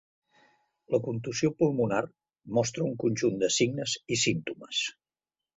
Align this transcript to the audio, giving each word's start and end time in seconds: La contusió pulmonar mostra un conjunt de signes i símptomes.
La 0.95 0.99
contusió 1.07 1.51
pulmonar 1.59 2.01
mostra 2.59 2.87
un 2.89 2.97
conjunt 3.07 3.39
de 3.45 3.53
signes 3.59 3.97
i 4.17 4.21
símptomes. 4.27 4.85